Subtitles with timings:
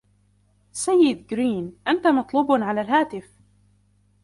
[0.71, 3.29] سيد غرين، أنت مطلوب على الهاتف.